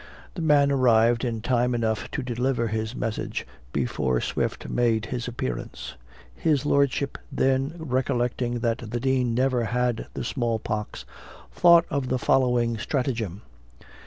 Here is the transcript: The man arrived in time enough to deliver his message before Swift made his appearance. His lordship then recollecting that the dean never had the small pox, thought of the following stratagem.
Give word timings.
The 0.33 0.41
man 0.41 0.71
arrived 0.71 1.23
in 1.23 1.41
time 1.41 1.75
enough 1.75 2.09
to 2.09 2.23
deliver 2.23 2.69
his 2.69 2.95
message 2.95 3.45
before 3.71 4.19
Swift 4.19 4.67
made 4.67 5.05
his 5.05 5.27
appearance. 5.27 5.93
His 6.33 6.65
lordship 6.65 7.19
then 7.31 7.75
recollecting 7.77 8.61
that 8.61 8.79
the 8.79 8.99
dean 8.99 9.35
never 9.35 9.65
had 9.65 10.07
the 10.15 10.23
small 10.23 10.57
pox, 10.57 11.05
thought 11.51 11.85
of 11.91 12.09
the 12.09 12.17
following 12.17 12.79
stratagem. 12.79 13.43